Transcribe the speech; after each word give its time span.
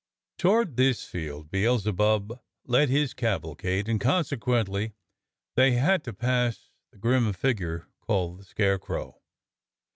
Toward 0.39 0.77
this 0.77 1.03
field 1.03 1.51
Beelzebub 1.51 2.41
led 2.65 2.89
his 2.89 3.13
cavalcade, 3.13 3.87
and 3.87 4.01
consequently 4.01 4.93
they 5.55 5.73
had 5.73 6.03
to 6.05 6.11
pass 6.13 6.71
the 6.91 6.97
grim 6.97 7.31
figure 7.33 7.87
called 7.99 8.39
the 8.39 8.43
Scarecrow. 8.43 9.21